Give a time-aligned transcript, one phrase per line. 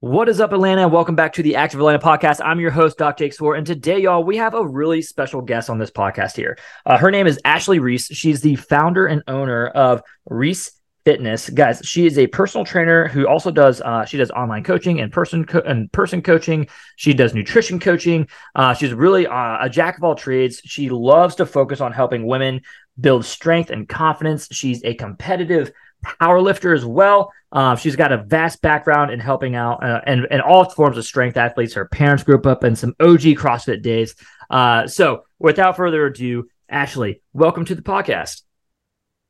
[0.00, 0.86] What is up, Atlanta?
[0.88, 2.42] Welcome back to the Active Atlanta podcast.
[2.44, 5.70] I'm your host, Doc Jake Swore, and today, y'all, we have a really special guest
[5.70, 6.58] on this podcast here.
[6.84, 8.08] Uh, her name is Ashley Reese.
[8.08, 10.72] She's the founder and owner of Reese
[11.06, 11.80] Fitness, guys.
[11.82, 15.46] She is a personal trainer who also does uh, she does online coaching and person
[15.46, 16.68] co- and person coaching.
[16.96, 18.28] She does nutrition coaching.
[18.54, 20.60] Uh, she's really uh, a jack of all trades.
[20.62, 22.60] She loves to focus on helping women
[23.00, 24.48] build strength and confidence.
[24.52, 25.72] She's a competitive
[26.18, 27.32] power lifter as well.
[27.52, 31.04] Uh, she's got a vast background in helping out uh, and, and all forms of
[31.04, 31.74] strength athletes.
[31.74, 34.14] Her parents grew up in some OG CrossFit days.
[34.50, 38.42] Uh, so, without further ado, Ashley, welcome to the podcast.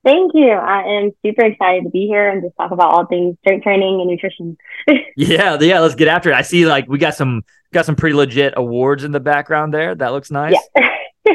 [0.07, 0.51] Thank you.
[0.51, 4.01] I am super excited to be here and just talk about all things strength training
[4.01, 4.57] and nutrition.
[5.17, 5.81] yeah, yeah.
[5.81, 6.35] Let's get after it.
[6.35, 9.97] I see, like we got some got some pretty legit awards in the background there.
[9.97, 10.55] That looks nice.
[10.77, 10.89] Yeah.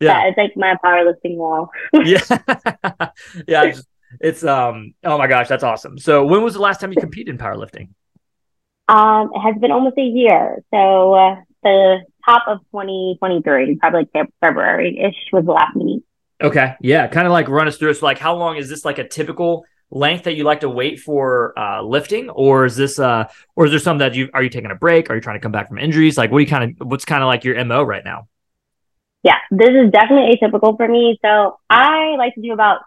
[0.00, 1.70] yeah, it's like my powerlifting wall.
[1.92, 2.18] yeah,
[3.46, 3.66] yeah.
[3.66, 3.86] Just,
[4.20, 5.98] it's um oh my gosh, that's awesome.
[5.98, 7.90] So when was the last time you competed in powerlifting?
[8.88, 10.62] Um, it has been almost a year.
[10.72, 16.02] So uh, the top of 2023, probably like February ish was the last meet.
[16.42, 17.94] Okay, yeah, kind of like run us through it.
[17.94, 20.98] So like, how long is this like a typical length that you like to wait
[20.98, 24.50] for uh, lifting, or is this uh, or is there something that you are you
[24.50, 25.08] taking a break?
[25.08, 26.18] Are you trying to come back from injuries?
[26.18, 28.28] Like, what do you kind of what's kind of like your mo right now?
[29.22, 31.18] Yeah, this is definitely atypical for me.
[31.22, 32.80] So I like to do about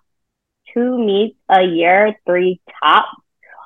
[0.76, 3.08] two meets a year, three tops.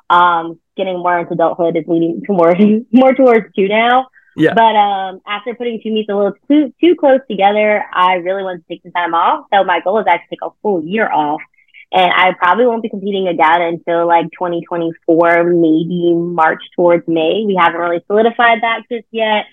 [0.08, 2.54] Um, getting more into adulthood is leading to more
[2.92, 4.06] more towards two now.
[4.36, 4.54] Yeah.
[4.54, 8.66] But um, after putting two meets a little too too close together, I really wanted
[8.66, 9.46] to take some time off.
[9.52, 11.40] So my goal is actually take a full year off.
[11.92, 17.42] And I probably won't be competing again until like 2024, maybe March towards May.
[17.44, 19.46] We haven't really solidified that just yet.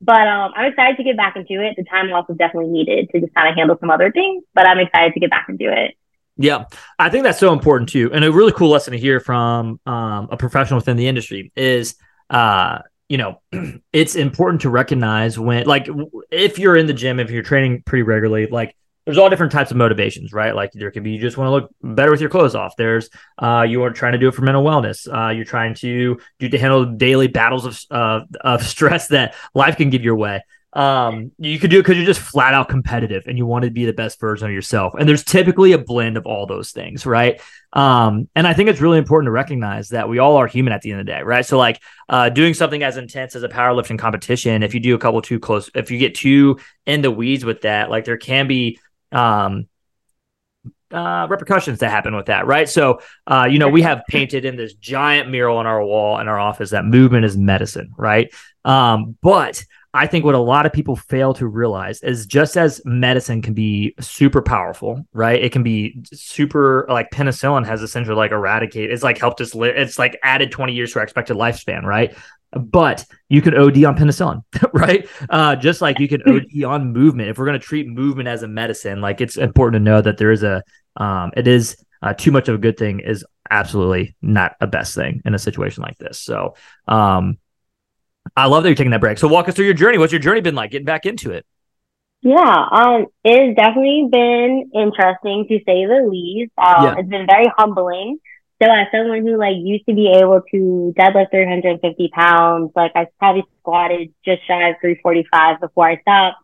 [0.00, 1.76] But um, I'm excited to get back into it.
[1.76, 4.66] The time off is definitely needed to just kind of handle some other things, but
[4.66, 5.96] I'm excited to get back into it.
[6.36, 6.64] Yeah,
[6.98, 10.28] I think that's so important too, and a really cool lesson to hear from um,
[10.32, 11.94] a professional within the industry is,
[12.28, 12.78] uh,
[13.08, 13.40] you know,
[13.92, 15.88] it's important to recognize when, like,
[16.32, 18.74] if you're in the gym, if you're training pretty regularly, like,
[19.04, 20.56] there's all different types of motivations, right?
[20.56, 22.74] Like, there can be you just want to look better with your clothes off.
[22.76, 25.06] There's uh, you are trying to do it for mental wellness.
[25.06, 29.90] Uh, you're trying to do to handle daily battles of of stress that life can
[29.90, 30.42] give your way.
[30.74, 33.70] Um, you could do it because you're just flat out competitive and you want to
[33.70, 34.94] be the best version of yourself.
[34.98, 37.40] And there's typically a blend of all those things, right?
[37.72, 40.82] Um, and I think it's really important to recognize that we all are human at
[40.82, 41.46] the end of the day, right?
[41.46, 44.98] So, like, uh, doing something as intense as a powerlifting competition, if you do a
[44.98, 48.48] couple too close, if you get too in the weeds with that, like, there can
[48.48, 48.80] be,
[49.12, 49.68] um,
[50.90, 52.68] uh, repercussions that happen with that, right?
[52.68, 56.28] So, uh, you know, we have painted in this giant mural on our wall in
[56.28, 58.32] our office that movement is medicine, right?
[58.64, 62.82] Um, but I think what a lot of people fail to realize is just as
[62.84, 65.40] medicine can be super powerful, right?
[65.40, 69.76] It can be super like penicillin has essentially like eradicated, it's like helped us live,
[69.76, 72.12] it's like added 20 years to our expected lifespan, right?
[72.50, 75.08] But you can OD on penicillin, right?
[75.30, 77.28] Uh, just like you can OD on movement.
[77.28, 80.18] If we're going to treat movement as a medicine, like it's important to know that
[80.18, 80.64] there is a,
[80.96, 84.96] um, it is uh, too much of a good thing is absolutely not a best
[84.96, 86.18] thing in a situation like this.
[86.18, 86.56] So,
[86.88, 87.38] um,
[88.36, 89.18] I love that you're taking that break.
[89.18, 89.98] So walk us through your journey.
[89.98, 91.46] What's your journey been like getting back into it?
[92.22, 96.52] Yeah, um, it's definitely been interesting to say the least.
[96.56, 96.94] Um, yeah.
[96.98, 98.18] It's been very humbling.
[98.62, 103.08] So as someone who like used to be able to deadlift 350 pounds, like I
[103.18, 106.38] probably squatted just shy of 345 before I stopped.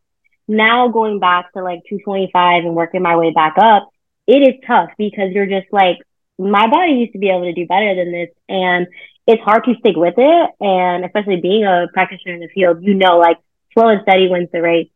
[0.46, 3.88] Now going back to like 225 and working my way back up,
[4.26, 5.96] it is tough because you're just like,
[6.38, 8.28] my body used to be able to do better than this.
[8.48, 8.86] And
[9.30, 10.50] it's hard to stick with it.
[10.60, 13.38] And especially being a practitioner in the field, you know, like
[13.72, 14.88] slow and steady wins the race.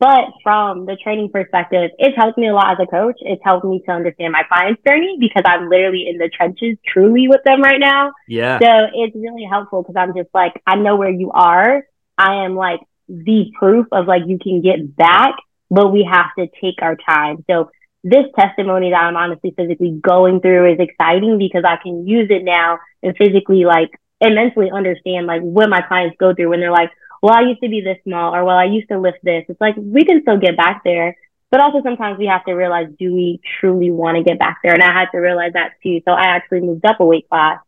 [0.00, 3.16] But from the training perspective, it's helped me a lot as a coach.
[3.20, 7.28] It's helped me to understand my client's journey because I'm literally in the trenches truly
[7.28, 8.12] with them right now.
[8.28, 8.58] Yeah.
[8.58, 11.84] So it's really helpful because I'm just like, I know where you are.
[12.18, 15.36] I am like the proof of like you can get back,
[15.70, 17.44] but we have to take our time.
[17.48, 17.70] So
[18.04, 22.44] this testimony that I'm honestly physically going through is exciting because I can use it
[22.44, 23.90] now and physically like
[24.20, 26.90] and mentally understand like what my clients go through when they're like,
[27.22, 29.44] well, I used to be this small or well, I used to lift this.
[29.48, 31.16] It's like we can still get back there.
[31.50, 34.74] But also sometimes we have to realize, do we truly want to get back there?
[34.74, 36.00] And I had to realize that too.
[36.04, 37.60] So I actually moved up a weight class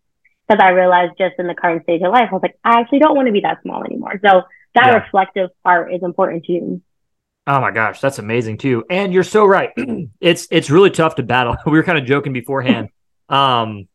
[0.46, 2.98] because I realized just in the current stage of life, I was like, I actually
[2.98, 4.20] don't want to be that small anymore.
[4.24, 4.42] So
[4.74, 4.94] that yeah.
[4.96, 6.82] reflective part is important too.
[7.46, 8.84] Oh my gosh, that's amazing too.
[8.90, 9.70] And you're so right.
[10.20, 11.56] it's it's really tough to battle.
[11.66, 12.88] we were kind of joking beforehand.
[13.28, 13.88] Um,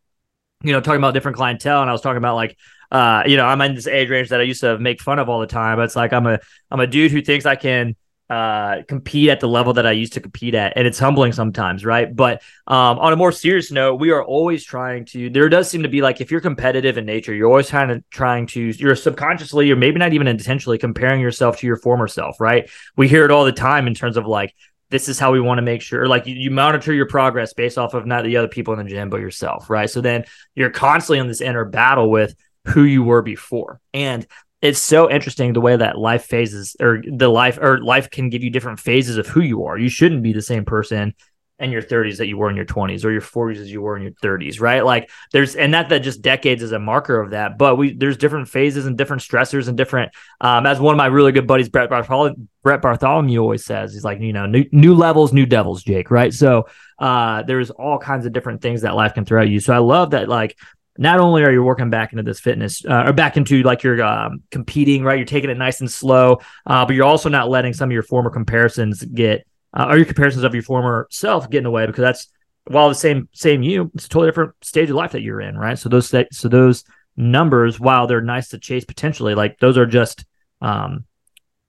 [0.64, 2.58] you know, talking about different clientele, and I was talking about like
[2.92, 5.30] uh, you know, I'm in this age range that I used to make fun of
[5.30, 5.78] all the time.
[5.78, 6.40] But it's like I'm a
[6.70, 7.96] I'm a dude who thinks I can
[8.32, 11.84] uh, compete at the level that I used to compete at, and it's humbling sometimes,
[11.84, 12.16] right?
[12.16, 15.30] But um, on a more serious note, we are always trying to.
[15.30, 18.10] There does seem to be like if you're competitive in nature, you're always kind of
[18.10, 18.62] trying to.
[18.62, 22.70] You're subconsciously, or maybe not even intentionally, comparing yourself to your former self, right?
[22.96, 24.56] We hear it all the time in terms of like
[24.92, 27.78] this is how we want to make sure like you, you, monitor your progress based
[27.78, 30.70] off of not the other people in the gym but yourself right so then you're
[30.70, 32.36] constantly in this inner battle with
[32.66, 34.28] who you were before and
[34.62, 38.44] it's so interesting the way that life phases or the life or life can give
[38.44, 39.78] you different phases of who you are.
[39.78, 41.16] You shouldn't be the same person
[41.62, 43.96] in your 30s that you were in your 20s or your 40s as you were
[43.96, 44.84] in your 30s, right?
[44.84, 48.18] Like there's and not that just decades is a marker of that, but we there's
[48.18, 50.12] different phases and different stressors and different
[50.42, 54.04] um as one of my really good buddies Brett Bartholomew, Brett Bartholomew always says, he's
[54.04, 56.34] like, you know, new, new levels, new devils, Jake, right?
[56.34, 56.68] So
[56.98, 59.60] uh there's all kinds of different things that life can throw at you.
[59.60, 60.58] So I love that like
[60.98, 64.04] not only are you working back into this fitness uh, or back into like you're
[64.04, 65.18] um, competing, right?
[65.18, 68.04] You're taking it nice and slow, uh, but you're also not letting some of your
[68.04, 71.86] former comparisons get uh, or your comparisons of your former self get in the way
[71.86, 72.28] because that's
[72.68, 75.58] while the same same you, it's a totally different stage of life that you're in,
[75.58, 75.80] right?
[75.80, 76.84] So those so those
[77.18, 80.26] numbers, while they're nice to chase potentially, like those are just
[80.62, 81.06] um,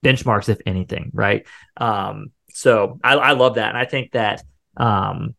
[0.03, 1.47] benchmarks, if anything, right?
[1.77, 4.43] Um, so I, I love that, and I think that
[4.77, 5.35] um,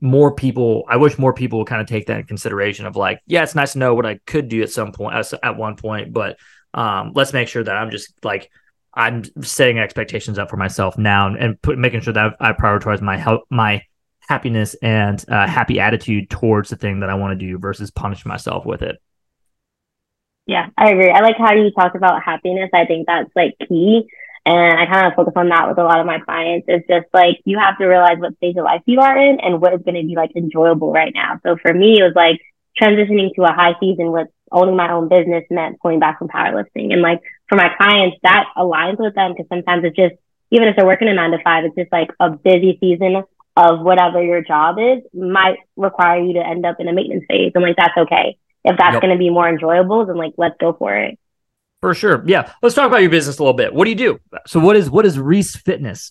[0.00, 3.20] more people i wish more people would kind of take that in consideration of like
[3.26, 6.12] yeah it's nice to know what i could do at some point at one point
[6.12, 6.38] but
[6.74, 8.50] um, let's make sure that i'm just like
[8.94, 13.16] i'm setting expectations up for myself now and put, making sure that i prioritize my
[13.16, 13.82] help my
[14.20, 18.26] happiness and uh, happy attitude towards the thing that i want to do versus punish
[18.26, 19.00] myself with it.
[20.46, 21.10] Yeah i agree.
[21.10, 22.70] I like how you talk about happiness.
[22.74, 24.08] I think that's like key
[24.46, 26.66] and I kind of focus on that with a lot of my clients.
[26.68, 29.60] It's just like you have to realize what stage of life you are in and
[29.60, 31.40] what is going to be like enjoyable right now.
[31.42, 32.40] So for me, it was like
[32.80, 36.92] transitioning to a high season with owning my own business meant pulling back from powerlifting.
[36.92, 40.14] And like for my clients, that aligns with them because sometimes it's just,
[40.52, 43.24] even if they're working a nine to five, it's just like a busy season
[43.56, 47.50] of whatever your job is might require you to end up in a maintenance phase.
[47.56, 48.38] And like, that's okay.
[48.62, 49.02] If that's yep.
[49.02, 51.18] going to be more enjoyable, then like, let's go for it.
[51.86, 52.24] For sure.
[52.26, 52.52] Yeah.
[52.62, 53.72] Let's talk about your business a little bit.
[53.72, 54.18] What do you do?
[54.48, 56.10] So what is what is Reese Fitness?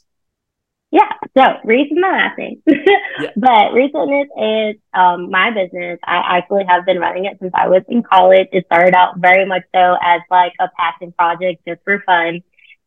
[0.90, 1.12] Yeah.
[1.38, 2.64] So Reese is my last name.
[2.66, 3.32] yeah.
[3.36, 6.00] But Reese Fitness is um, my business.
[6.06, 8.48] I actually have been running it since I was in college.
[8.54, 12.40] It started out very much so as like a passion project just for fun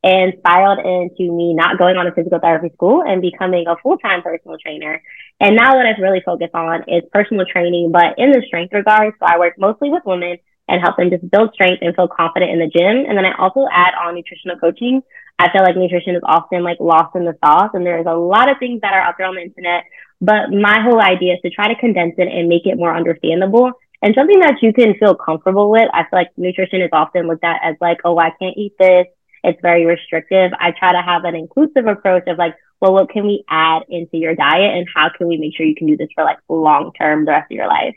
[0.02, 4.22] and spiraled into me not going on a physical therapy school and becoming a full-time
[4.22, 5.02] personal trainer.
[5.40, 9.12] And now what I've really focused on is personal training, but in the strength regard.
[9.20, 10.38] So I work mostly with women
[10.68, 13.08] and help them just build strength and feel confident in the gym.
[13.08, 15.02] And then I also add on nutritional coaching.
[15.38, 18.50] I feel like nutrition is often like lost in the sauce and there's a lot
[18.50, 19.84] of things that are out there on the internet.
[20.20, 23.72] But my whole idea is to try to condense it and make it more understandable
[24.02, 25.88] and something that you can feel comfortable with.
[25.92, 29.06] I feel like nutrition is often looked at as like, oh, I can't eat this.
[29.44, 30.50] It's very restrictive.
[30.58, 34.16] I try to have an inclusive approach of like, well, what can we add into
[34.16, 36.92] your diet and how can we make sure you can do this for like long
[36.98, 37.96] term the rest of your life?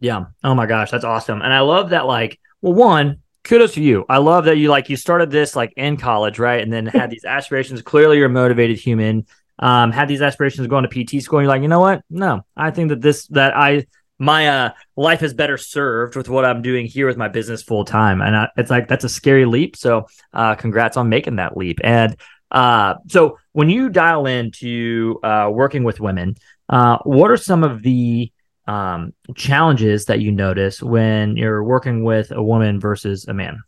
[0.00, 0.26] Yeah.
[0.44, 1.42] Oh my gosh, that's awesome.
[1.42, 4.04] And I love that like, well, one, kudos to you.
[4.08, 6.62] I love that you like you started this like in college, right?
[6.62, 7.82] And then had these aspirations.
[7.82, 9.26] Clearly you're a motivated human.
[9.60, 12.02] Um, had these aspirations going to PT school, and you're like, you know what?
[12.08, 13.86] No, I think that this that I
[14.18, 17.84] my uh life is better served with what I'm doing here with my business full
[17.84, 18.20] time.
[18.20, 19.76] And I, it's like that's a scary leap.
[19.76, 21.80] So uh congrats on making that leap.
[21.82, 22.16] And
[22.50, 26.36] uh so when you dial into uh working with women,
[26.68, 28.32] uh what are some of the
[28.68, 33.62] um, challenges that you notice when you're working with a woman versus a man?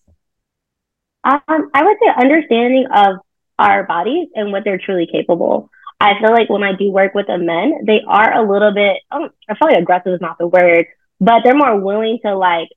[1.24, 3.16] Um, I would say understanding of
[3.58, 5.70] our bodies and what they're truly capable.
[6.00, 8.98] I feel like when I do work with the men, they are a little bit,
[9.10, 10.86] um, I feel like aggressive is not the word,
[11.20, 12.68] but they're more willing to like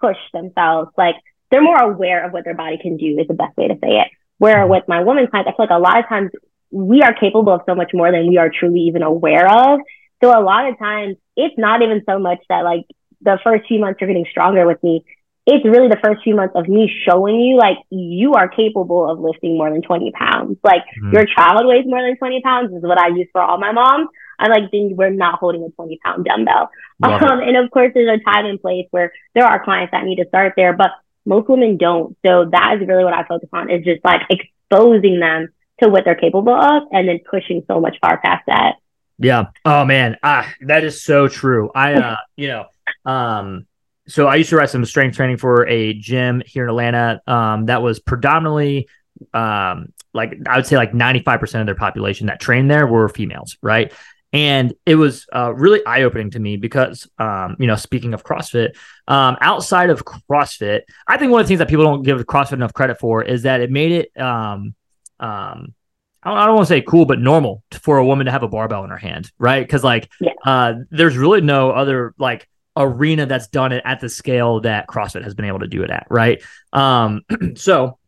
[0.00, 0.90] push themselves.
[0.96, 1.16] Like
[1.50, 4.00] they're more aware of what their body can do is the best way to say
[4.00, 4.08] it.
[4.38, 6.30] Where with my woman clients, I feel like a lot of times
[6.70, 9.80] we are capable of so much more than we are truly even aware of.
[10.22, 12.86] So a lot of times it's not even so much that like
[13.20, 15.04] the first few months you're getting stronger with me.
[15.46, 19.18] it's really the first few months of me showing you like you are capable of
[19.18, 20.58] lifting more than 20 pounds.
[20.62, 21.12] Like mm-hmm.
[21.14, 24.08] your child weighs more than 20 pounds is what I use for all my moms.
[24.38, 26.70] I'm like, then we're not holding a 20 pound dumbbell.
[27.02, 30.16] Um, and of course, there's a time and place where there are clients that need
[30.16, 30.90] to start there, but
[31.24, 32.16] most women don't.
[32.24, 35.48] So that is really what I focus on is just like exposing them
[35.82, 38.76] to what they're capable of and then pushing so much far past that.
[39.18, 39.46] Yeah.
[39.64, 40.16] Oh man.
[40.22, 41.70] Ah, that is so true.
[41.74, 42.66] I, uh, you know,
[43.04, 43.66] um,
[44.06, 47.20] so I used to write some strength training for a gym here in Atlanta.
[47.26, 48.88] Um, that was predominantly
[49.34, 53.56] um, like I would say like 95% of their population that trained there were females,
[53.62, 53.92] right?
[54.32, 58.24] And it was uh, really eye opening to me because, um, you know, speaking of
[58.24, 62.18] CrossFit, um, outside of CrossFit, I think one of the things that people don't give
[62.26, 64.74] CrossFit enough credit for is that it made it, um,
[65.18, 65.74] um,
[66.22, 68.84] I don't, want to say cool, but normal for a woman to have a barbell
[68.84, 69.64] in her hand, right?
[69.64, 70.32] Because like, yeah.
[70.44, 75.22] uh, there's really no other like arena that's done it at the scale that CrossFit
[75.22, 76.42] has been able to do it at, right?
[76.72, 77.22] Um,
[77.54, 77.98] so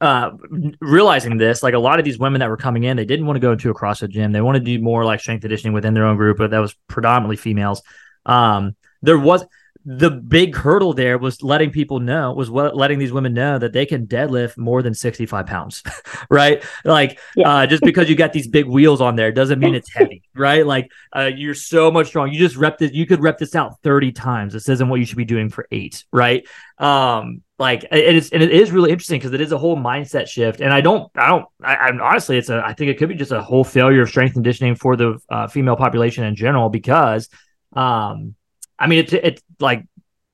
[0.00, 0.32] uh,
[0.80, 3.36] realizing this, like a lot of these women that were coming in, they didn't want
[3.36, 4.32] to go into a CrossFit gym.
[4.32, 6.74] They wanted to do more like strength conditioning within their own group, but that was
[6.88, 7.82] predominantly females.
[8.24, 9.44] Um, there was
[9.88, 13.72] the big hurdle there was letting people know was what letting these women know that
[13.72, 15.84] they can deadlift more than 65 pounds
[16.30, 16.64] right?
[16.84, 17.48] Like yeah.
[17.48, 20.66] uh, just because you got these big wheels on there doesn't mean it's heavy right?
[20.66, 22.32] Like uh, you're so much strong.
[22.32, 24.52] You just rep this you could rep this out 30 times.
[24.52, 26.46] This isn't what you should be doing for eight right?
[26.78, 30.28] Um like it is and it is really interesting because it is a whole mindset
[30.28, 33.08] shift and i don't i don't I, am honestly it's a i think it could
[33.08, 36.68] be just a whole failure of strength conditioning for the uh, female population in general
[36.68, 37.30] because
[37.72, 38.35] um
[38.78, 39.84] I mean, it's it's like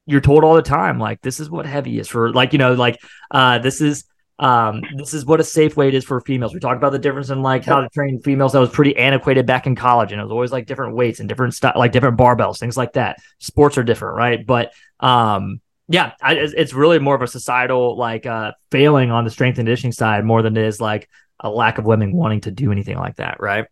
[0.06, 2.75] you're told all the time, like this is what heavy is for, like you know,
[2.75, 2.99] like
[3.30, 4.04] uh, this is
[4.38, 6.52] um, this is what a safe weight is for females.
[6.52, 8.52] We talked about the difference in like how to train females.
[8.52, 11.28] That was pretty antiquated back in college, and it was always like different weights and
[11.28, 13.18] different stuff, like different barbells, things like that.
[13.38, 14.44] Sports are different, right?
[14.44, 19.30] But um, yeah, I, it's really more of a societal like uh, failing on the
[19.30, 21.08] strength and conditioning side more than it is like
[21.38, 23.66] a lack of women wanting to do anything like that, right?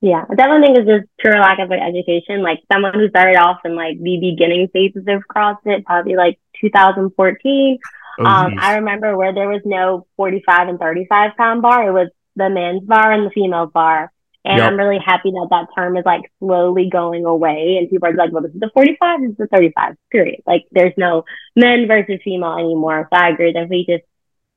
[0.00, 2.42] Yeah, I definitely think it's just pure lack of education.
[2.42, 7.78] Like someone who started off in like the beginning phases of CrossFit, probably like 2014.
[8.18, 11.88] Oh, um, I remember where there was no 45 and 35 pound bar.
[11.88, 14.12] It was the men's bar and the female bar.
[14.44, 14.70] And yep.
[14.70, 17.78] I'm really happy that that term is like slowly going away.
[17.78, 20.42] And people are like, well, this is the 45, this is the 35, period.
[20.46, 21.24] Like there's no
[21.56, 23.08] men versus female anymore.
[23.12, 24.04] So I agree that we just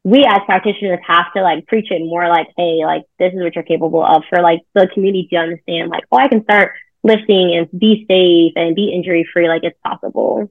[0.10, 3.54] we as practitioners have to like preach it more like, hey, like this is what
[3.54, 6.74] you're capable of for like the community to understand, like, oh, I can start
[7.04, 10.50] lifting and be safe and be injury free, like it's possible.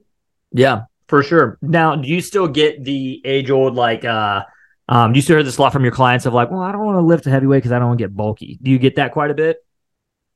[0.53, 1.57] Yeah, for sure.
[1.61, 4.45] Now, do you still get the age old like uh
[4.87, 6.71] um do you still hear this a lot from your clients of like, well, I
[6.71, 8.57] don't want to lift a heavyweight because I don't want to get bulky.
[8.61, 9.57] Do you get that quite a bit?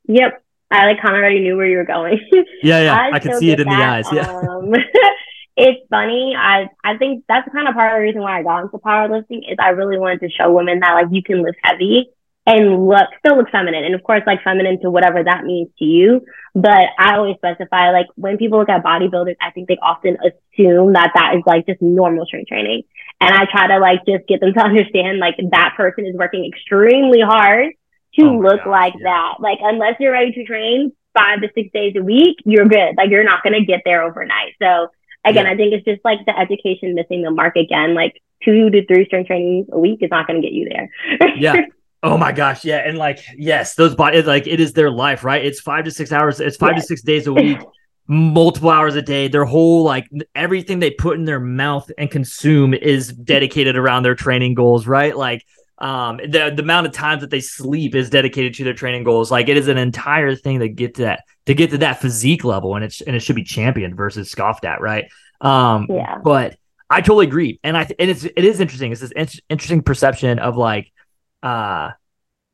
[0.09, 0.43] Yep.
[0.69, 2.19] I like kind of already knew where you were going.
[2.61, 2.93] yeah, yeah.
[3.13, 3.77] I, I can see it in that.
[3.77, 4.05] the eyes.
[4.11, 4.49] Yeah.
[4.49, 4.73] Um,
[5.55, 6.35] it's funny.
[6.37, 9.49] I I think that's kind of part of the reason why I got into powerlifting
[9.49, 12.09] is I really wanted to show women that like you can lift heavy
[12.45, 13.83] and look still look feminine.
[13.83, 16.21] And of course like feminine to whatever that means to you.
[16.55, 20.93] But I always specify like when people look at bodybuilders, I think they often assume
[20.93, 22.83] that that is like just normal strength training.
[23.21, 26.45] And I try to like just get them to understand like that person is working
[26.45, 27.73] extremely hard
[28.19, 29.03] to oh look like yeah.
[29.03, 29.33] that.
[29.39, 32.97] Like unless you're ready to train five to six days a week, you're good.
[32.97, 34.53] Like you're not going to get there overnight.
[34.59, 34.89] So
[35.25, 35.51] again, yeah.
[35.51, 37.93] I think it's just like the education missing the mark again.
[37.93, 40.89] Like two to three strength trainings a week is not going to get you there.
[41.37, 41.65] yeah.
[42.05, 45.43] Oh my gosh, yeah, and like yes, those bodies like it is their life, right?
[45.43, 46.41] It's five to six hours.
[46.41, 46.81] It's five yes.
[46.81, 47.59] to six days a week,
[48.09, 49.29] multiple hours a day.
[49.29, 54.15] Their whole like everything they put in their mouth and consume is dedicated around their
[54.15, 55.15] training goals, right?
[55.15, 55.45] Like
[55.77, 59.31] um the the amount of times that they sleep is dedicated to their training goals.
[59.31, 62.43] Like it is an entire thing to get to that to get to that physique
[62.43, 65.05] level and it's and it should be championed versus scoffed at, right?
[65.41, 66.19] Um, yeah.
[66.23, 66.57] But
[66.89, 68.91] I totally agree, and I th- and it's it is interesting.
[68.91, 70.91] It's this in- interesting perception of like,
[71.41, 71.91] uh,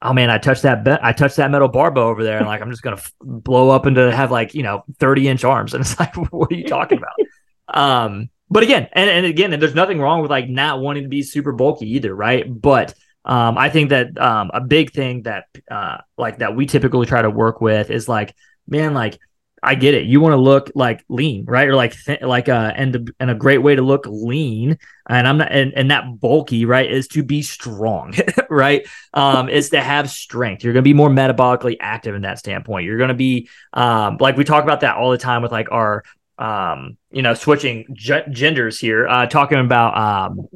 [0.01, 2.61] oh man, I touched that be- I touched that metal barbell over there, and like
[2.61, 5.81] I'm just gonna f- blow up into have like you know 30 inch arms, and
[5.81, 7.77] it's like, what are you talking about?
[7.77, 11.09] um, but again, and, and again, and there's nothing wrong with like not wanting to
[11.09, 12.45] be super bulky either, right?
[12.49, 17.05] But um, I think that um, a big thing that uh, like that we typically
[17.05, 18.33] try to work with is like
[18.69, 19.19] man, like
[19.61, 20.05] I get it.
[20.05, 21.67] You want to look like lean, right?
[21.67, 24.77] Or like th- like uh and and a great way to look lean
[25.09, 28.13] and I'm not and, and that bulky, right, is to be strong,
[28.49, 28.87] right?
[29.13, 30.63] Um is to have strength.
[30.63, 32.85] You're going to be more metabolically active in that standpoint.
[32.85, 35.71] You're going to be um like we talk about that all the time with like
[35.71, 36.03] our
[36.37, 40.47] um you know switching g- genders here uh talking about um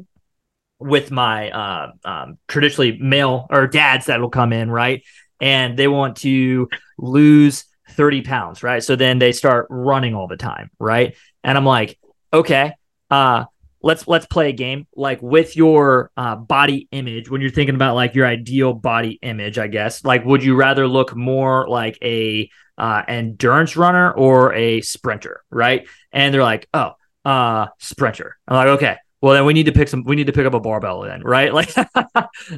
[0.78, 5.02] with my uh um traditionally male or dads that will come in, right?
[5.40, 8.82] And they want to lose 30 pounds, right?
[8.82, 11.16] So then they start running all the time, right?
[11.42, 11.98] And I'm like,
[12.32, 12.72] okay,
[13.10, 13.44] uh,
[13.84, 17.94] let's let's play a game like with your uh, body image when you're thinking about
[17.94, 20.04] like your ideal body image i guess.
[20.04, 25.86] Like would you rather look more like a uh, endurance runner or a sprinter right?
[26.12, 26.92] And they're like oh
[27.24, 28.36] uh sprinter.
[28.48, 30.54] I'm like okay well then we need to pick some we need to pick up
[30.54, 31.52] a barbell then right?
[31.54, 31.76] Like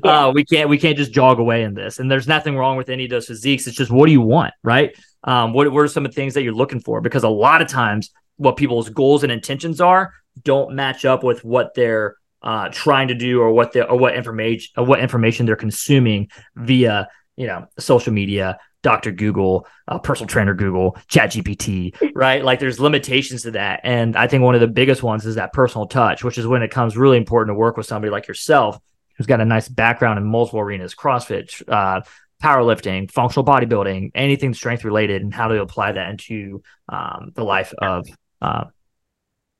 [0.04, 1.98] uh, we can't we can't just jog away in this.
[1.98, 3.66] And there's nothing wrong with any of those physiques.
[3.66, 6.34] It's just what do you want right um what, what are some of the things
[6.34, 7.00] that you're looking for?
[7.00, 11.44] Because a lot of times what people's goals and intentions are don't match up with
[11.44, 15.46] what they're uh, trying to do or what they or what information or what information
[15.46, 22.44] they're consuming via you know social media dr google uh, personal trainer google ChatGPT right?
[22.44, 23.80] Like there's limitations to that.
[23.82, 26.62] And i think one of the biggest ones is that personal touch which is when
[26.62, 28.78] it comes really important to work with somebody like yourself
[29.16, 32.02] who's got a nice background in multiple arenas crossfit uh,
[32.42, 37.72] powerlifting functional bodybuilding anything strength related and how to apply that into um, the life
[37.78, 38.06] of
[38.42, 38.64] uh,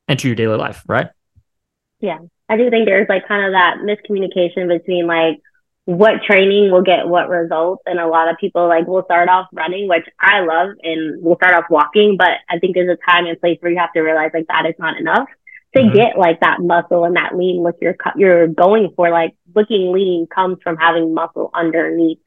[0.09, 1.09] into your daily life, right?
[2.01, 2.19] Yeah.
[2.49, 5.41] I do think there's like kind of that miscommunication between like
[5.85, 7.83] what training will get what results.
[7.87, 11.37] And a lot of people like will start off running, which I love, and we'll
[11.37, 12.17] start off walking.
[12.19, 14.67] But I think there's a time and place where you have to realize like that
[14.67, 15.29] is not enough
[15.75, 15.95] to mm-hmm.
[15.95, 19.11] get like that muscle and that lean look you're, you're going for.
[19.11, 22.19] Like looking lean comes from having muscle underneath.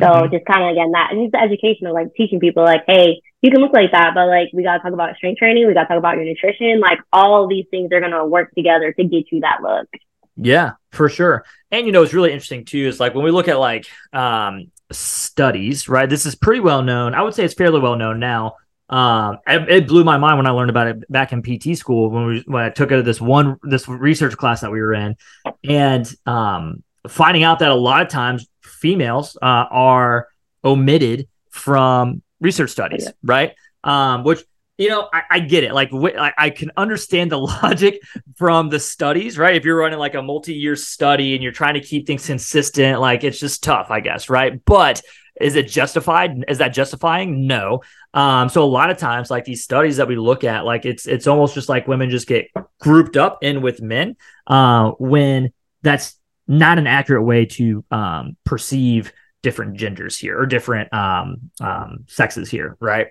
[0.00, 0.32] So mm-hmm.
[0.32, 3.20] just kind of again that, and it's the education of like teaching people like, hey,
[3.42, 5.88] you can look like that, but like we gotta talk about strength training, we gotta
[5.88, 6.80] talk about your nutrition.
[6.80, 9.88] Like all these things are gonna work together to get you that look.
[10.36, 11.44] Yeah, for sure.
[11.70, 14.70] And you know, it's really interesting too, is like when we look at like um
[14.90, 16.08] studies, right?
[16.08, 17.14] This is pretty well known.
[17.14, 18.56] I would say it's fairly well known now.
[18.88, 22.10] Um, it, it, blew my mind when I learned about it back in PT school
[22.10, 24.92] when we when I took it at this one this research class that we were
[24.92, 25.16] in,
[25.62, 30.28] and um, finding out that a lot of times females uh, are
[30.64, 33.12] omitted from research studies, yeah.
[33.22, 33.54] right?
[33.84, 34.42] Um, which
[34.80, 35.74] you know, I, I, get it.
[35.74, 38.00] Like, wh- I, I, can understand the logic
[38.36, 39.54] from the studies, right?
[39.54, 43.22] If you're running like a multi-year study and you're trying to keep things consistent, like
[43.22, 44.58] it's just tough, I guess, right?
[44.64, 45.02] But
[45.38, 46.46] is it justified?
[46.48, 47.46] Is that justifying?
[47.46, 47.82] No.
[48.14, 51.06] Um, so a lot of times, like these studies that we look at, like it's
[51.06, 52.48] it's almost just like women just get
[52.80, 56.18] grouped up in with men, uh, when that's
[56.50, 62.50] not an accurate way to um, perceive different genders here or different um, um, sexes
[62.50, 63.06] here, right?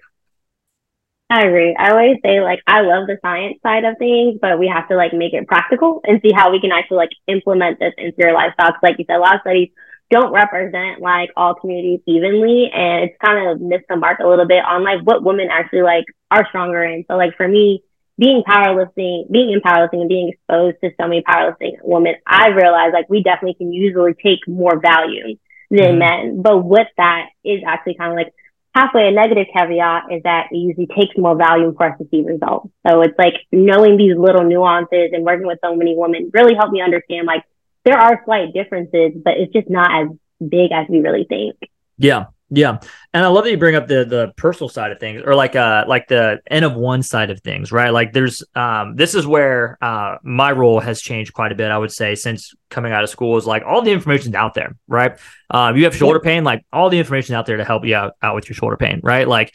[1.32, 1.76] I agree.
[1.78, 4.96] I always say like I love the science side of things, but we have to
[4.96, 8.34] like make it practical and see how we can actually like implement this into your
[8.34, 8.72] lifestyle.
[8.72, 9.70] Cause like you said, a lot of studies
[10.12, 14.48] don't represent like all communities evenly and it's kind of missed the mark a little
[14.48, 17.06] bit on like what women actually like are stronger in.
[17.08, 17.84] So like for me,
[18.20, 22.94] being powerlifting, being in powerlifting and being exposed to so many powerlifting women, I realized
[22.94, 25.38] like we definitely can usually take more value
[25.72, 26.00] than mm-hmm.
[26.00, 26.42] men.
[26.42, 28.34] But with that is actually kind of like
[28.76, 32.22] halfway a negative caveat is that it usually takes more volume for us to see
[32.22, 32.70] results.
[32.86, 36.74] So it's like knowing these little nuances and working with so many women really helped
[36.74, 37.44] me understand like
[37.86, 41.56] there are slight differences, but it's just not as big as we really think.
[41.98, 42.26] Yeah.
[42.52, 42.80] Yeah,
[43.14, 45.56] and I love that you bring up the the personal side of things, or like
[45.56, 47.92] uh like the N of one side of things, right?
[47.92, 51.70] Like there's um this is where uh my role has changed quite a bit.
[51.70, 54.76] I would say since coming out of school is like all the information's out there,
[54.88, 55.20] right?
[55.52, 58.14] Um, you have shoulder pain, like all the information out there to help you out
[58.24, 59.28] out with your shoulder pain, right?
[59.28, 59.54] Like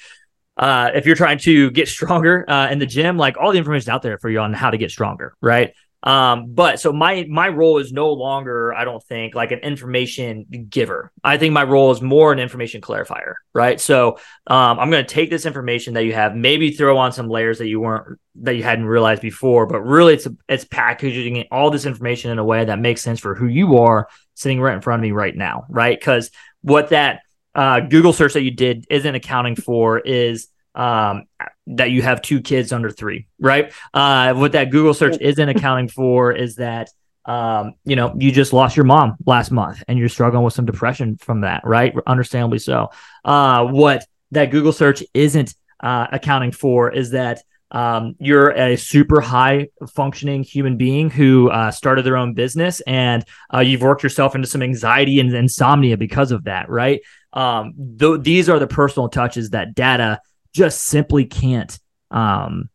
[0.56, 3.90] uh, if you're trying to get stronger uh, in the gym, like all the information
[3.90, 5.74] out there for you on how to get stronger, right?
[6.04, 10.44] Um, but so my my role is no longer, I don't think, like an information
[10.68, 11.10] giver.
[11.24, 13.80] I think my role is more an information clarifier, right?
[13.80, 17.28] So um, I'm going to take this information that you have, maybe throw on some
[17.28, 21.70] layers that you weren't that you hadn't realized before, but really it's it's packaging all
[21.70, 24.82] this information in a way that makes sense for who you are sitting right in
[24.82, 25.98] front of me right now, right?
[25.98, 27.22] Because what that
[27.54, 31.24] uh, Google search that you did isn't accounting for is um,
[31.66, 33.72] that you have two kids under three, right?
[33.92, 36.90] Uh, what that Google search isn't accounting for is that
[37.26, 40.66] um, you know, you just lost your mom last month and you're struggling with some
[40.66, 41.94] depression from that, right?
[42.06, 42.90] Understandably so.
[43.24, 49.20] Uh, what that Google search isn't uh, accounting for is that um, you're a super
[49.20, 54.34] high functioning human being who uh, started their own business and uh, you've worked yourself
[54.34, 57.00] into some anxiety and insomnia because of that, right?
[57.32, 60.20] Um, th- these are the personal touches that data
[60.54, 61.78] just simply can't
[62.10, 62.70] um,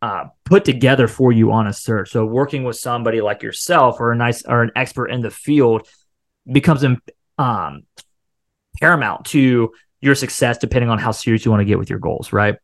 [0.00, 2.10] uh, put together for you on a search.
[2.10, 5.88] So working with somebody like yourself or a nice or an expert in the field
[6.50, 6.84] becomes
[7.36, 7.82] um,
[8.80, 12.32] paramount to your success, depending on how serious you want to get with your goals,
[12.32, 12.56] right?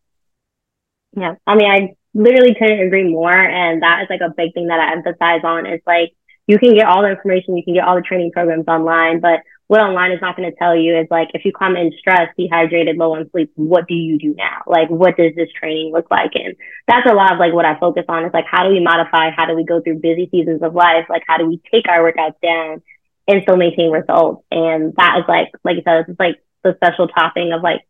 [1.17, 4.69] Yeah, I mean, I literally couldn't agree more, and that is like a big thing
[4.69, 5.67] that I emphasize on.
[5.67, 6.13] Is like
[6.47, 9.41] you can get all the information, you can get all the training programs online, but
[9.67, 12.37] what online is not going to tell you is like if you come in stressed,
[12.37, 14.63] dehydrated, low on sleep, what do you do now?
[14.67, 16.33] Like what does this training look like?
[16.35, 16.55] And
[16.87, 19.31] that's a lot of like what I focus on is like how do we modify?
[19.35, 21.07] How do we go through busy seasons of life?
[21.09, 22.83] Like how do we take our workouts down
[23.27, 24.45] and still maintain results?
[24.51, 27.81] And that is like like you said, it's like the special topping of like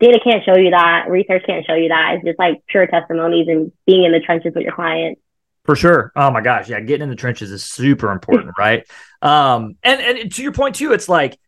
[0.00, 2.16] data can't show you that, research can't show you that.
[2.16, 5.20] It's just like pure testimonies and being in the trenches with your clients.
[5.64, 6.12] For sure.
[6.14, 6.68] Oh my gosh.
[6.68, 6.80] Yeah.
[6.80, 8.52] Getting in the trenches is super important.
[8.58, 8.86] right.
[9.22, 11.38] Um, and, and to your point too, it's like,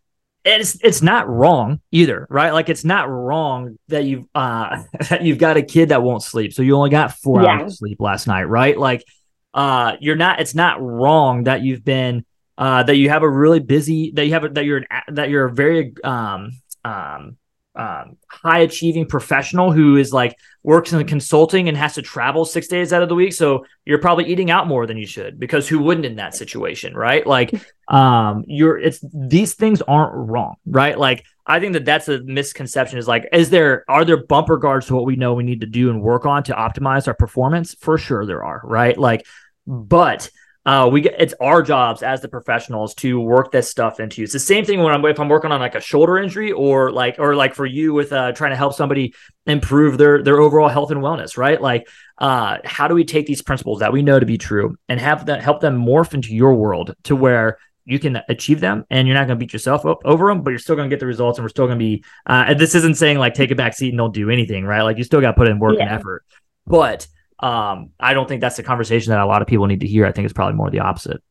[0.44, 2.52] it's, it's not wrong either, right?
[2.52, 6.52] Like it's not wrong that you've, uh, that you've got a kid that won't sleep.
[6.52, 7.48] So you only got four yeah.
[7.48, 8.78] hours of sleep last night, right?
[8.78, 9.04] Like,
[9.52, 12.24] uh, you're not, it's not wrong that you've been,
[12.58, 15.30] uh, that you have a really busy, that you have, a, that you're, an, that
[15.30, 16.52] you're a very, um,
[16.84, 17.36] um,
[17.76, 22.44] um, high achieving professional who is like works in the consulting and has to travel
[22.44, 23.32] six days out of the week.
[23.32, 26.94] So you're probably eating out more than you should because who wouldn't in that situation,
[26.94, 27.26] right?
[27.26, 27.52] Like,
[27.88, 30.98] um, you're it's these things aren't wrong, right?
[30.98, 32.98] Like, I think that that's a misconception.
[32.98, 35.66] Is like, is there are there bumper guards to what we know we need to
[35.66, 37.74] do and work on to optimize our performance?
[37.74, 38.96] For sure, there are, right?
[38.96, 39.26] Like,
[39.66, 40.30] but
[40.66, 44.24] uh, we get it's our jobs as the professionals to work this stuff into you.
[44.24, 46.90] It's the same thing when I'm if I'm working on like a shoulder injury or
[46.90, 49.14] like or like for you with uh, trying to help somebody
[49.46, 51.62] improve their their overall health and wellness, right?
[51.62, 55.00] Like, uh, how do we take these principles that we know to be true and
[55.00, 59.06] have that help them morph into your world to where you can achieve them and
[59.06, 60.98] you're not going to beat yourself up over them, but you're still going to get
[60.98, 62.02] the results and we're still going to be.
[62.26, 64.82] Uh, this isn't saying like take a back seat and don't do anything, right?
[64.82, 65.84] Like you still got to put in work yeah.
[65.84, 66.24] and effort,
[66.66, 67.06] but
[67.38, 70.06] um, I don't think that's the conversation that a lot of people need to hear.
[70.06, 71.22] I think it's probably more the opposite.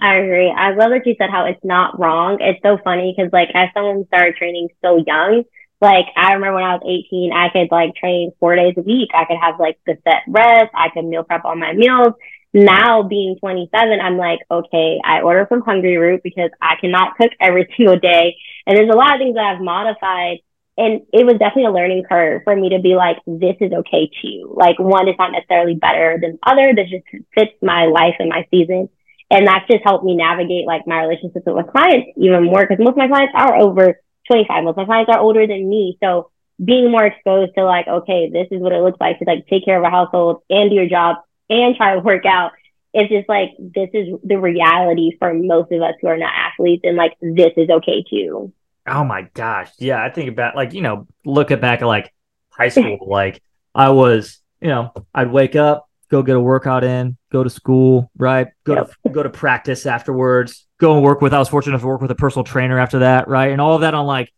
[0.00, 0.50] I agree.
[0.50, 2.38] I love that you said how it's not wrong.
[2.40, 5.44] It's so funny because like as someone started training so young,
[5.80, 9.10] like I remember when I was 18, I could like train four days a week.
[9.14, 10.70] I could have like the set rest.
[10.74, 12.14] I could meal prep all my meals.
[12.52, 17.72] Now being 27, I'm like, okay, I order from Hungryroot because I cannot cook every
[17.76, 18.36] single day.
[18.66, 20.38] And there's a lot of things that I've modified
[20.78, 24.10] and it was definitely a learning curve for me to be like, this is okay
[24.22, 24.54] too.
[24.56, 26.74] Like one is not necessarily better than the other.
[26.74, 27.04] This just
[27.34, 28.88] fits my life and my season.
[29.30, 32.92] And that's just helped me navigate like my relationships with clients even more because most
[32.92, 34.64] of my clients are over 25.
[34.64, 35.98] Most of my clients are older than me.
[36.02, 36.30] So
[36.62, 39.64] being more exposed to like, okay, this is what it looks like to like take
[39.64, 41.16] care of a household and do your job
[41.50, 42.52] and try to work out.
[42.94, 46.84] It's just like, this is the reality for most of us who are not athletes.
[46.84, 48.52] And like, this is okay too.
[48.86, 49.70] Oh my gosh.
[49.78, 50.02] Yeah.
[50.02, 52.12] I think about like, you know, looking back at like
[52.50, 53.42] high school, like
[53.74, 58.10] I was, you know, I'd wake up, go get a workout in, go to school,
[58.16, 58.48] right?
[58.64, 58.92] Go yep.
[59.06, 62.00] to go to practice afterwards, go and work with I was fortunate enough to work
[62.00, 63.52] with a personal trainer after that, right?
[63.52, 64.32] And all of that on like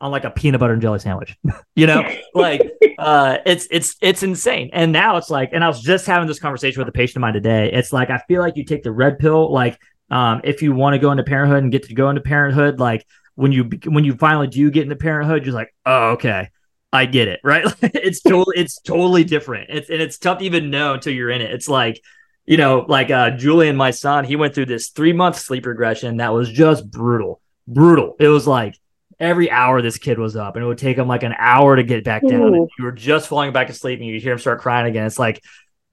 [0.00, 1.36] on like a peanut butter and jelly sandwich.
[1.76, 2.08] you know?
[2.34, 2.62] like
[2.98, 4.70] uh it's it's it's insane.
[4.72, 7.22] And now it's like, and I was just having this conversation with a patient of
[7.22, 7.70] mine today.
[7.72, 9.78] It's like I feel like you take the red pill, like
[10.10, 13.04] um if you want to go into parenthood and get to go into parenthood, like
[13.38, 16.48] when you when you finally do get into parenthood, you're like, oh, okay,
[16.92, 17.64] I get it, right?
[17.82, 19.70] it's totally it's totally different.
[19.70, 21.52] It's and it's tough to even know until you're in it.
[21.52, 22.02] It's like,
[22.46, 26.16] you know, like uh Julian, my son, he went through this three month sleep regression
[26.16, 28.16] that was just brutal, brutal.
[28.18, 28.74] It was like
[29.20, 31.84] every hour this kid was up, and it would take him like an hour to
[31.84, 32.52] get back down.
[32.52, 35.06] You were just falling back asleep, and you hear him start crying again.
[35.06, 35.44] It's like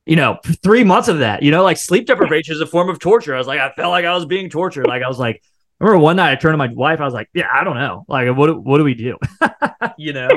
[0.07, 2.97] you know, three months of that, you know, like sleep deprivation is a form of
[2.99, 3.35] torture.
[3.35, 4.87] I was like, I felt like I was being tortured.
[4.87, 5.43] Like I was like,
[5.85, 6.99] remember one night I turned to my wife.
[6.99, 8.05] I was like, "Yeah, I don't know.
[8.07, 9.17] Like, what what do we do?
[9.97, 10.29] you know?"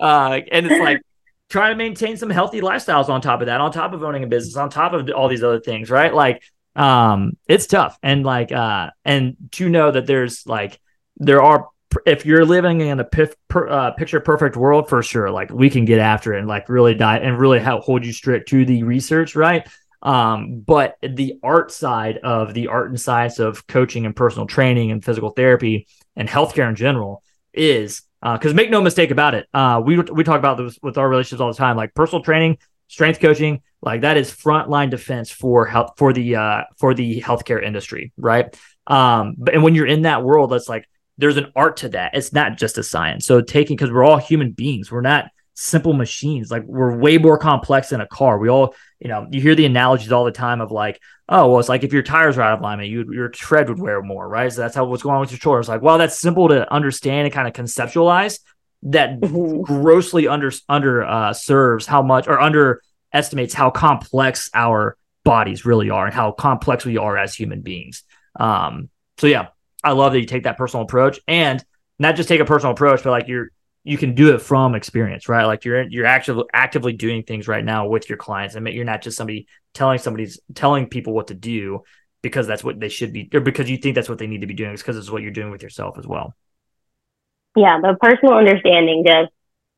[0.00, 1.00] uh, and it's like
[1.48, 4.26] trying to maintain some healthy lifestyles on top of that, on top of owning a
[4.26, 6.12] business, on top of all these other things, right?
[6.12, 6.42] Like,
[6.76, 10.80] um, it's tough, and like, uh, and to know that there's like
[11.16, 11.68] there are
[12.04, 15.70] if you're living in a pif- per, uh, picture perfect world for sure, like we
[15.70, 18.64] can get after it and like really die and really help hold you strict to
[18.64, 19.66] the research, right?
[20.02, 24.90] Um, but the art side of the art and science of coaching and personal training
[24.90, 29.46] and physical therapy and healthcare in general is because uh, make no mistake about it,
[29.54, 32.58] uh, we we talk about this with our relationships all the time, like personal training,
[32.88, 37.62] strength coaching, like that is frontline defense for health for the uh, for the healthcare
[37.62, 38.56] industry, right?
[38.86, 42.12] Um, but and when you're in that world, that's like there's an art to that.
[42.14, 43.26] It's not just a science.
[43.26, 45.26] So taking because we're all human beings, we're not
[45.60, 46.52] simple machines.
[46.52, 48.38] Like we're way more complex than a car.
[48.38, 51.58] We all, you know, you hear the analogies all the time of like, oh, well,
[51.58, 54.28] it's like if your tires are out of alignment, you, your tread would wear more,
[54.28, 54.52] right?
[54.52, 55.58] So that's how what's going on with your shoulder.
[55.58, 58.38] It's like, well, that's simple to understand and kind of conceptualize.
[58.84, 59.62] That mm-hmm.
[59.62, 66.06] grossly under under uh, serves how much or underestimates how complex our bodies really are
[66.06, 68.04] and how complex we are as human beings.
[68.38, 69.48] Um, so yeah,
[69.82, 71.64] I love that you take that personal approach and
[71.98, 73.50] not just take a personal approach, but like you're
[73.88, 75.44] you can do it from experience, right?
[75.44, 79.02] Like you're you're actually actively doing things right now with your clients, and you're not
[79.02, 81.82] just somebody telling somebody's telling people what to do
[82.22, 84.46] because that's what they should be, or because you think that's what they need to
[84.46, 84.72] be doing.
[84.72, 86.34] It's because it's what you're doing with yourself as well.
[87.56, 89.32] Yeah, the personal understanding just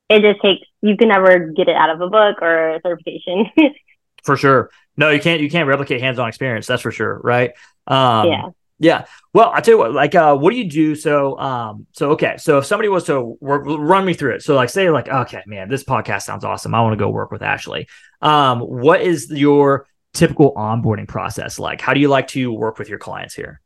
[0.09, 3.47] it just takes you can never get it out of a book or a certification.
[4.25, 4.71] for sure.
[4.97, 7.53] No, you can't you can't replicate hands-on experience, that's for sure, right?
[7.87, 8.49] Um yeah.
[8.81, 9.05] Yeah.
[9.35, 10.95] Well, I tell you what, like, uh, what do you do?
[10.95, 14.43] So, um, so okay, so if somebody was to work, run me through it.
[14.43, 16.75] So, like, say, like, okay, man, this podcast sounds awesome.
[16.75, 17.87] I want to go work with Ashley.
[18.23, 21.83] Um, what is your typical onboarding process like?
[21.83, 23.61] How do you like to work with your clients here?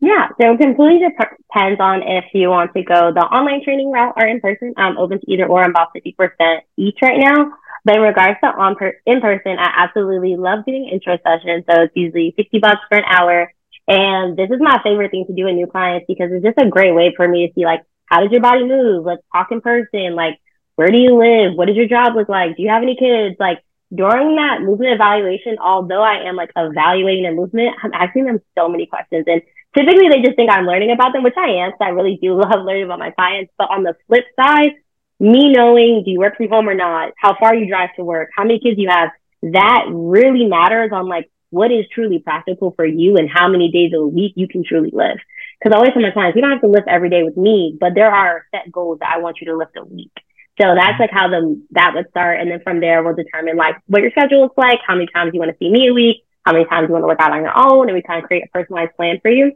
[0.00, 4.12] Yeah, so it completely depends on if you want to go the online training route
[4.16, 4.74] or in person.
[4.76, 5.64] I'm open to either or.
[5.64, 7.52] I'm about 50% each right now.
[7.84, 11.64] But in regards to on per- in person, I absolutely love doing intro sessions.
[11.68, 13.52] So it's usually 50 bucks for an hour.
[13.88, 16.68] And this is my favorite thing to do with new clients because it's just a
[16.68, 19.04] great way for me to see like, how does your body move?
[19.04, 20.14] Let's talk in person.
[20.14, 20.38] Like,
[20.76, 21.56] where do you live?
[21.56, 22.56] What does your job look like?
[22.56, 23.36] Do you have any kids?
[23.40, 28.40] Like, during that movement evaluation, although I am like evaluating their movement, I'm asking them
[28.56, 29.24] so many questions.
[29.26, 29.40] And
[29.74, 32.34] typically they just think I'm learning about them, which I am, So I really do
[32.40, 33.52] love learning about my clients.
[33.56, 34.72] But on the flip side,
[35.18, 38.28] me knowing do you work from home or not, how far you drive to work,
[38.36, 39.10] how many kids you have,
[39.42, 43.92] that really matters on like what is truly practical for you and how many days
[43.94, 45.20] a week you can truly lift.
[45.58, 47.76] Because I always tell my clients, you don't have to lift every day with me,
[47.80, 50.12] but there are set goals that I want you to lift a week.
[50.60, 52.40] So that's like how the that would start.
[52.40, 55.30] And then from there we'll determine like what your schedule looks like, how many times
[55.32, 57.32] you want to see me a week, how many times you want to work out
[57.32, 59.52] on your own, and we kind of create a personalized plan for you.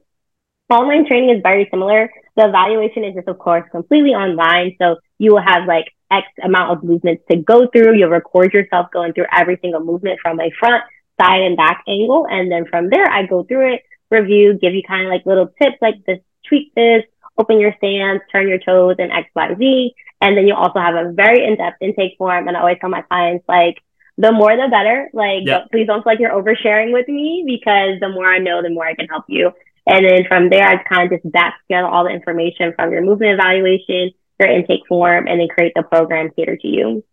[0.70, 2.10] Online training is very similar.
[2.36, 4.74] The evaluation is just, of course, completely online.
[4.80, 7.96] So you will have like X amount of movements to go through.
[7.98, 10.82] You'll record yourself going through every single movement from a front,
[11.20, 12.26] side, and back angle.
[12.30, 15.52] And then from there, I go through it, review, give you kind of like little
[15.60, 17.04] tips like this, tweak this,
[17.38, 19.94] open your stance, turn your toes, and X, Y, Z.
[20.20, 22.46] And then you also have a very in-depth intake form.
[22.46, 23.82] And I always tell my clients, like,
[24.18, 25.08] the more the better.
[25.12, 25.70] Like, yep.
[25.70, 28.86] please don't feel like you're oversharing with me because the more I know, the more
[28.86, 29.52] I can help you.
[29.86, 33.02] And then from there, I kind of just back together all the information from your
[33.02, 37.04] movement evaluation, your intake form, and then create the program catered to you.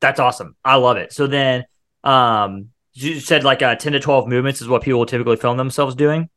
[0.00, 0.54] That's awesome.
[0.64, 1.12] I love it.
[1.12, 1.64] So then,
[2.04, 2.70] um,
[3.02, 6.28] you said like uh, 10 to 12 movements is what people typically film themselves doing?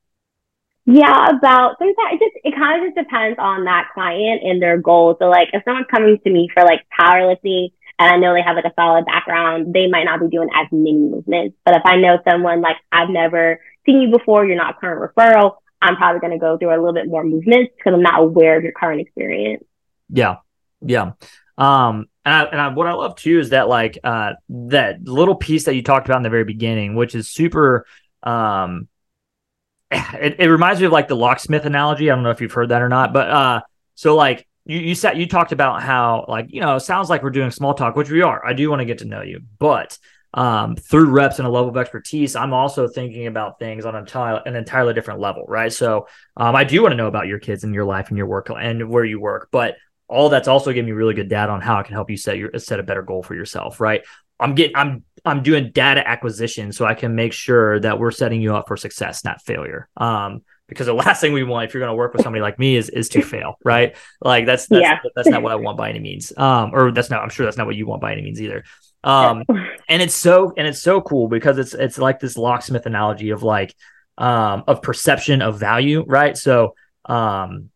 [0.86, 4.78] Yeah, about sometimes it just it kind of just depends on that client and their
[4.78, 5.18] goals.
[5.20, 7.70] So like if someone's coming to me for like powerlifting
[8.00, 10.68] and I know they have like a solid background, they might not be doing as
[10.72, 11.56] many movements.
[11.66, 15.58] But if I know someone like I've never seen you before, you're not current referral,
[15.82, 18.58] I'm probably going to go through a little bit more movements because I'm not aware
[18.58, 19.64] of your current experience.
[20.10, 20.38] Yeah.
[20.82, 21.14] Yeah.
[21.58, 25.36] Um, and, I, and I, what I love too is that like, uh, that little
[25.36, 27.86] piece that you talked about in the very beginning, which is super,
[28.24, 28.88] um,
[29.92, 32.10] it, it reminds me of like the locksmith analogy.
[32.10, 33.62] I don't know if you've heard that or not, but, uh,
[33.96, 37.24] so like you, you said, you talked about how like, you know, it sounds like
[37.24, 38.46] we're doing small talk, which we are.
[38.46, 39.98] I do want to get to know you, but,
[40.34, 44.42] um, through reps and a level of expertise, I'm also thinking about things on a
[44.46, 45.74] an entirely different level, right?
[45.74, 46.08] So
[46.38, 48.50] um, I do want to know about your kids and your life and your work
[48.50, 49.76] and where you work, but
[50.12, 52.38] all that's also giving me really good data on how I can help you set
[52.38, 54.04] your set a better goal for yourself, right?
[54.40, 58.42] I'm getting I'm I'm doing data acquisition so I can make sure that we're setting
[58.42, 59.88] you up for success, not failure.
[59.96, 62.60] Um, because the last thing we want if you're going to work with somebody like
[62.60, 63.96] me is is to fail, right?
[64.20, 65.00] Like that's that's, yeah.
[65.16, 66.34] that's not what I want by any means.
[66.36, 68.64] Um, or that's not I'm sure that's not what you want by any means either.
[69.04, 69.44] Um,
[69.90, 73.44] and it's so and it's so cool because it's it's like this locksmith analogy of
[73.44, 73.74] like
[74.18, 76.36] um of perception of value, right?
[76.38, 77.71] So um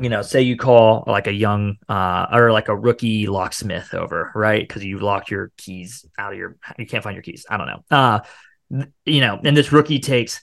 [0.00, 4.32] you know, say you call like a young uh or like a rookie locksmith over,
[4.34, 4.66] right?
[4.66, 7.46] Because you locked your keys out of your you can't find your keys.
[7.48, 7.84] I don't know.
[7.90, 8.20] Uh
[9.04, 10.40] you know, and this rookie takes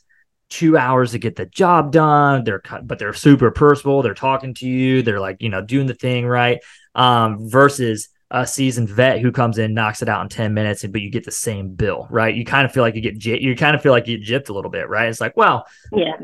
[0.50, 2.44] two hours to get the job done.
[2.44, 4.02] They're cut, but they're super personal.
[4.02, 5.02] They're talking to you.
[5.02, 6.60] They're like, you know, doing the thing right.
[6.96, 11.02] Um, versus a seasoned vet who comes in, knocks it out in 10 minutes, but
[11.02, 12.36] you get the same bill, right?
[12.36, 14.50] You kind of feel like you get, you kind of feel like you get gypped
[14.50, 15.08] a little bit, right?
[15.08, 16.18] It's like, well, yeah.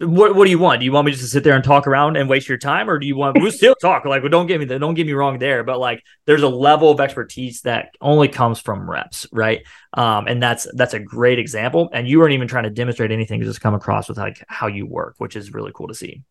[0.00, 0.78] What, what do you want?
[0.78, 2.88] Do you want me just to sit there and talk around and waste your time,
[2.88, 4.04] or do you want we still talk?
[4.04, 6.90] Like, well, don't get me don't get me wrong there, but like, there's a level
[6.90, 9.66] of expertise that only comes from reps, right?
[9.94, 11.90] Um, and that's that's a great example.
[11.92, 14.86] And you weren't even trying to demonstrate anything; just come across with like how you
[14.86, 16.22] work, which is really cool to see.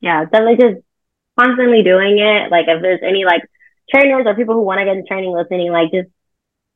[0.00, 0.84] Yeah, definitely just
[1.38, 2.50] constantly doing it.
[2.50, 3.42] Like, if there's any like
[3.90, 6.08] trainers or people who want to get into training listening, like just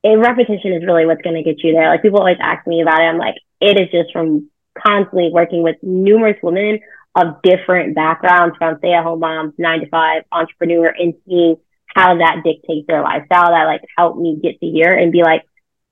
[0.05, 1.89] a repetition is really what's going to get you there.
[1.89, 3.05] Like people always ask me about it.
[3.05, 4.51] I'm like, it is just from
[4.85, 6.81] constantly working with numerous women
[7.15, 12.19] of different backgrounds from stay at home moms, nine to five, entrepreneur, and seeing how
[12.19, 15.43] that dictates their lifestyle that like helped me get to here and be like,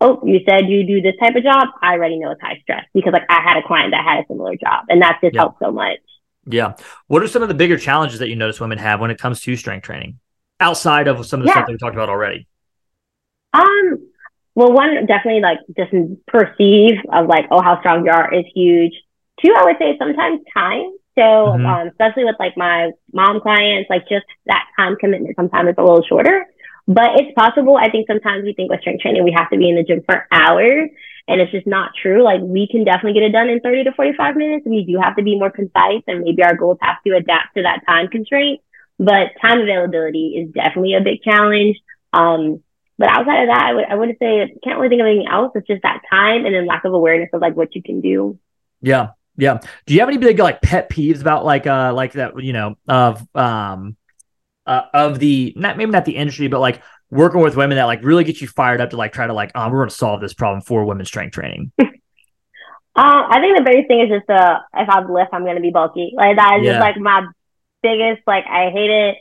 [0.00, 1.68] oh, you said you do this type of job.
[1.82, 4.26] I already know it's high stress because like I had a client that had a
[4.28, 5.98] similar job and that just helped so much.
[6.46, 6.74] Yeah.
[7.08, 9.40] What are some of the bigger challenges that you notice women have when it comes
[9.40, 10.20] to strength training?
[10.60, 11.54] outside of some of the yeah.
[11.54, 12.46] stuff that we talked about already?
[13.52, 14.08] Um,
[14.58, 15.94] well, one definitely like just
[16.26, 18.92] perceive of like, oh, how strong you are is huge.
[19.40, 20.90] Two, I would say sometimes time.
[21.14, 21.64] So, mm-hmm.
[21.64, 25.80] um, especially with like my mom clients, like just that time commitment sometimes is a
[25.80, 26.44] little shorter,
[26.88, 27.76] but it's possible.
[27.76, 30.02] I think sometimes we think with strength training, we have to be in the gym
[30.04, 30.90] for hours
[31.28, 32.24] and it's just not true.
[32.24, 34.66] Like we can definitely get it done in 30 to 45 minutes.
[34.66, 37.62] We do have to be more concise and maybe our goals have to adapt to
[37.62, 38.60] that time constraint,
[38.98, 41.76] but time availability is definitely a big challenge.
[42.12, 42.64] Um,
[42.98, 45.28] but outside of that, I would I wouldn't say I can't really think of anything
[45.28, 45.52] else.
[45.54, 48.38] It's just that time and then lack of awareness of like what you can do.
[48.82, 49.10] Yeah.
[49.36, 49.60] Yeah.
[49.86, 52.76] Do you have any big like pet peeves about like uh like that, you know,
[52.88, 53.96] of um
[54.66, 58.02] uh, of the not maybe not the industry, but like working with women that like
[58.02, 60.34] really get you fired up to like try to like, oh, we're gonna solve this
[60.34, 61.70] problem for women's strength training?
[61.80, 61.84] uh,
[62.96, 66.12] I think the biggest thing is just uh if I lift, I'm gonna be bulky.
[66.16, 66.72] Like that is yeah.
[66.72, 67.24] just like my
[67.80, 69.16] biggest like I hate it.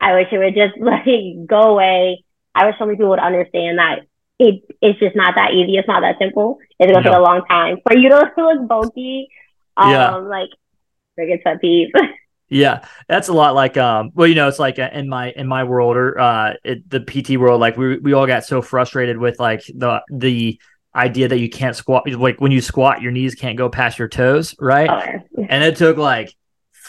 [0.00, 2.24] I wish it would just like go away.
[2.54, 4.00] I wish so many people would understand that
[4.38, 5.76] it it's just not that easy.
[5.76, 6.58] It's not that simple.
[6.78, 7.10] It's gonna no.
[7.10, 9.28] take a long time for you to look bulky.
[9.76, 10.16] Um, yeah.
[10.16, 10.48] like
[11.16, 11.88] biggest pet peeve.
[12.52, 14.10] Yeah, that's a lot like um.
[14.12, 16.98] Well, you know, it's like uh, in my in my world or uh, it, the
[16.98, 20.60] PT world, like we we all got so frustrated with like the the
[20.92, 22.10] idea that you can't squat.
[22.10, 24.90] Like when you squat, your knees can't go past your toes, right?
[24.90, 26.34] Oh, and it took like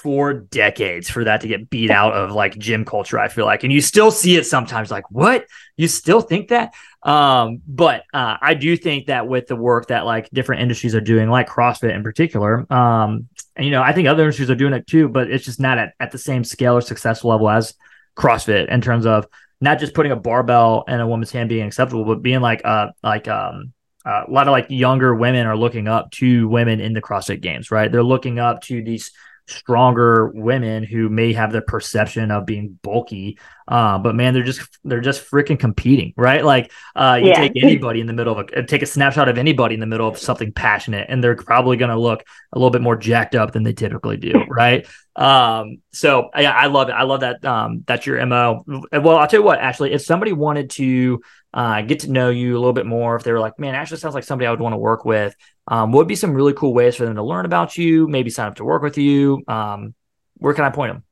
[0.01, 3.63] four decades for that to get beat out of like gym culture i feel like.
[3.63, 5.45] And you still see it sometimes like what?
[5.77, 6.73] You still think that?
[7.03, 11.01] Um but uh, i do think that with the work that like different industries are
[11.01, 14.73] doing like crossfit in particular um and you know i think other industries are doing
[14.73, 17.73] it too but it's just not at, at the same scale or successful level as
[18.15, 19.25] crossfit in terms of
[19.59, 22.89] not just putting a barbell in a woman's hand being acceptable but being like uh
[23.03, 23.73] like um
[24.05, 27.41] uh, a lot of like younger women are looking up to women in the CrossFit
[27.41, 27.91] games, right?
[27.91, 29.11] They're looking up to these
[29.51, 33.37] stronger women who may have the perception of being bulky
[33.71, 37.35] uh, but man they're just they're just freaking competing right like uh, you yeah.
[37.35, 40.07] take anybody in the middle of a take a snapshot of anybody in the middle
[40.07, 43.53] of something passionate and they're probably going to look a little bit more jacked up
[43.53, 47.83] than they typically do right um, so yeah i love it i love that um,
[47.87, 51.21] that's your mo well i'll tell you what actually if somebody wanted to
[51.53, 53.15] uh, get to know you a little bit more.
[53.15, 55.35] If they were like, man, Ashley sounds like somebody I would want to work with,
[55.67, 58.29] um, what would be some really cool ways for them to learn about you, maybe
[58.29, 59.43] sign up to work with you?
[59.47, 59.93] Um,
[60.35, 61.03] where can I point them?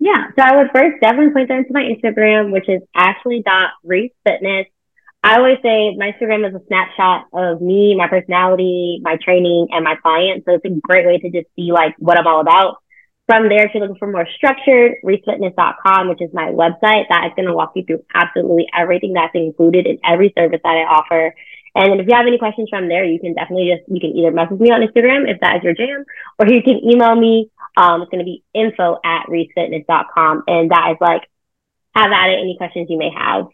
[0.00, 4.64] Yeah, so I would first definitely point them to my Instagram, which is ashley.reesefitness.
[5.22, 9.84] I always say my Instagram is a snapshot of me, my personality, my training, and
[9.84, 10.46] my clients.
[10.46, 12.78] So it's a great way to just see like what I'm all about.
[13.26, 17.32] From there, if you're looking for more structured, reesefitness.com, which is my website, that is
[17.36, 21.34] going to walk you through absolutely everything that's included in every service that I offer.
[21.74, 24.32] And if you have any questions from there, you can definitely just, you can either
[24.32, 26.04] message me on Instagram if that is your jam,
[26.38, 27.50] or you can email me.
[27.76, 30.44] Um, it's going to be info at reesefitness.com.
[30.48, 31.22] And that is like,
[31.94, 33.46] have at it any questions you may have.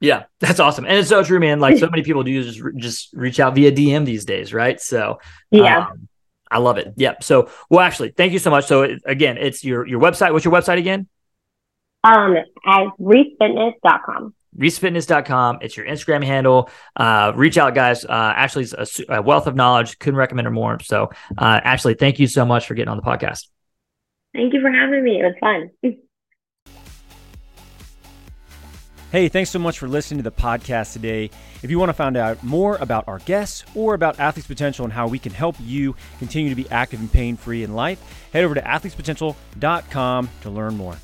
[0.00, 0.86] Yeah, that's awesome.
[0.86, 1.60] And it's so true, man.
[1.60, 4.80] Like so many people do just, just reach out via DM these days, right?
[4.80, 5.88] So, yeah.
[5.88, 6.08] Um,
[6.50, 6.94] I love it.
[6.96, 7.22] Yep.
[7.22, 8.66] So, well, Ashley, thank you so much.
[8.66, 10.32] So, again, it's your your website.
[10.32, 11.06] What's your website again?
[12.02, 12.34] Um,
[12.66, 14.34] at reesefitness.com.
[14.58, 15.58] reesefitness.com.
[15.62, 16.70] It's your Instagram handle.
[16.96, 18.04] Uh, reach out, guys.
[18.04, 19.98] Uh, Ashley's a, a, wealth of knowledge.
[19.98, 20.78] Couldn't recommend her more.
[20.80, 23.48] So, uh, Ashley, thank you so much for getting on the podcast.
[24.34, 25.20] Thank you for having me.
[25.20, 25.96] It was fun.
[29.12, 31.30] Hey, thanks so much for listening to the podcast today.
[31.64, 34.92] If you want to find out more about our guests or about Athletes Potential and
[34.92, 38.00] how we can help you continue to be active and pain free in life,
[38.32, 40.96] head over to athletespotential.com to learn more.